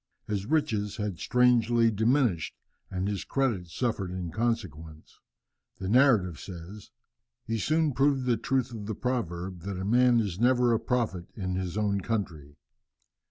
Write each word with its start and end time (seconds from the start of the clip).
His 0.25 0.47
riches 0.47 0.95
had 0.97 1.19
strangely 1.19 1.91
diminished 1.91 2.55
and 2.89 3.07
his 3.07 3.23
credit 3.23 3.67
suffered 3.67 4.09
in 4.09 4.31
consequence. 4.31 5.19
The 5.77 5.87
narrative 5.89 6.39
says, 6.39 6.89
"He 7.45 7.59
soon 7.59 7.93
proved 7.93 8.25
the 8.25 8.35
truth 8.35 8.71
of 8.71 8.87
the 8.87 8.95
proverb, 8.95 9.59
that 9.59 9.77
a 9.77 9.85
man 9.85 10.19
is 10.19 10.39
never 10.39 10.73
a 10.73 10.79
prophet 10.79 11.27
in 11.35 11.53
his 11.53 11.77
own 11.77 12.01
country. 12.01 12.55